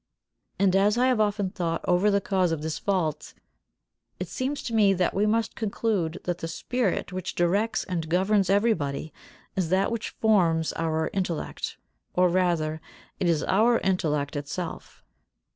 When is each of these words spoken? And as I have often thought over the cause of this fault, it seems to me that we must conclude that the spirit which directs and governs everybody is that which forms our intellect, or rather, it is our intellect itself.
And 0.57 0.75
as 0.75 0.97
I 0.97 1.05
have 1.09 1.19
often 1.19 1.51
thought 1.51 1.85
over 1.87 2.09
the 2.09 2.19
cause 2.19 2.51
of 2.51 2.63
this 2.63 2.79
fault, 2.79 3.35
it 4.19 4.27
seems 4.27 4.63
to 4.63 4.73
me 4.73 4.93
that 4.95 5.13
we 5.13 5.27
must 5.27 5.53
conclude 5.53 6.19
that 6.23 6.39
the 6.39 6.47
spirit 6.47 7.13
which 7.13 7.35
directs 7.35 7.83
and 7.83 8.09
governs 8.09 8.49
everybody 8.49 9.13
is 9.55 9.69
that 9.69 9.91
which 9.91 10.09
forms 10.09 10.73
our 10.73 11.11
intellect, 11.13 11.77
or 12.15 12.29
rather, 12.29 12.81
it 13.19 13.29
is 13.29 13.43
our 13.43 13.77
intellect 13.81 14.35
itself. 14.35 15.03